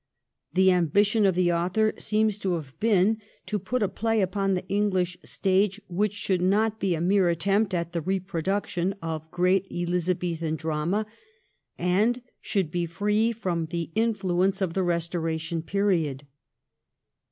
[0.53, 4.63] The ambition of the author seems to have been to put a play upon the
[4.63, 9.71] Enghsh stage which should not be a mere attempt at the reproduction of the great
[9.71, 11.05] Elizabethan drama,
[11.77, 16.23] and should be free from the influence of the Eestoration period.